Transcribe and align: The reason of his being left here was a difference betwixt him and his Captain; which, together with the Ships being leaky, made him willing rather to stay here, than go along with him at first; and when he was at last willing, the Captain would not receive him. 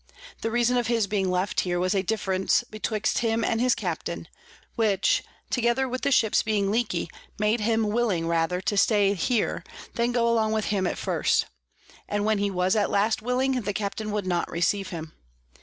The 0.41 0.49
reason 0.49 0.77
of 0.77 0.87
his 0.87 1.05
being 1.05 1.29
left 1.29 1.59
here 1.59 1.79
was 1.79 1.93
a 1.93 2.01
difference 2.01 2.63
betwixt 2.71 3.19
him 3.19 3.43
and 3.43 3.61
his 3.61 3.75
Captain; 3.75 4.27
which, 4.75 5.23
together 5.51 5.87
with 5.87 6.01
the 6.01 6.11
Ships 6.11 6.41
being 6.41 6.71
leaky, 6.71 7.07
made 7.37 7.59
him 7.59 7.83
willing 7.83 8.27
rather 8.27 8.61
to 8.61 8.77
stay 8.77 9.13
here, 9.13 9.63
than 9.93 10.11
go 10.11 10.27
along 10.27 10.53
with 10.53 10.65
him 10.65 10.87
at 10.87 10.97
first; 10.97 11.45
and 12.09 12.25
when 12.25 12.39
he 12.39 12.49
was 12.49 12.75
at 12.75 12.89
last 12.89 13.21
willing, 13.21 13.61
the 13.61 13.73
Captain 13.73 14.09
would 14.09 14.25
not 14.25 14.49
receive 14.49 14.87
him. 14.89 15.13